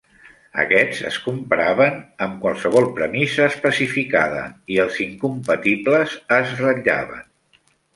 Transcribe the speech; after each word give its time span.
Aquests 0.61 1.01
es 1.09 1.19
comparaven 1.25 1.99
amb 2.27 2.41
qualsevol 2.47 2.89
premissa 2.97 3.47
especificada 3.53 4.43
i 4.77 4.83
els 4.89 5.01
incompatibles 5.09 6.21
es 6.45 6.61
ratllaven. 6.69 7.29